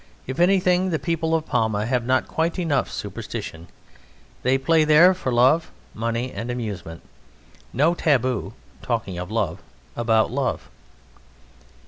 If 0.25 0.39
anything, 0.39 0.89
the 0.89 0.97
people 0.97 1.35
of 1.35 1.45
Palma 1.45 1.85
have 1.85 2.03
not 2.03 2.27
quite 2.27 2.57
enough 2.57 2.91
superstition. 2.91 3.67
They 4.41 4.57
play 4.57 4.83
there 4.83 5.13
for 5.13 5.31
love, 5.31 5.69
money, 5.93 6.31
and 6.31 6.49
amusement. 6.49 7.03
No 7.71 7.93
taboo 7.93 8.53
(talking 8.81 9.19
of 9.19 9.29
love) 9.29 9.61
about 9.95 10.31
love. 10.31 10.71